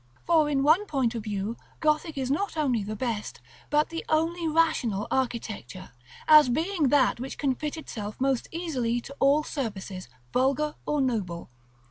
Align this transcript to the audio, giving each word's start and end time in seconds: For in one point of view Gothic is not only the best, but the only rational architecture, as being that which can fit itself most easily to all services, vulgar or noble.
For 0.25 0.49
in 0.49 0.63
one 0.63 0.87
point 0.87 1.13
of 1.13 1.23
view 1.25 1.57
Gothic 1.79 2.17
is 2.17 2.31
not 2.31 2.57
only 2.57 2.81
the 2.81 2.95
best, 2.95 3.39
but 3.69 3.89
the 3.89 4.03
only 4.09 4.47
rational 4.47 5.05
architecture, 5.11 5.91
as 6.27 6.49
being 6.49 6.87
that 6.89 7.19
which 7.19 7.37
can 7.37 7.53
fit 7.53 7.77
itself 7.77 8.19
most 8.19 8.47
easily 8.51 8.99
to 8.99 9.15
all 9.19 9.43
services, 9.43 10.09
vulgar 10.33 10.73
or 10.87 11.01
noble. 11.01 11.51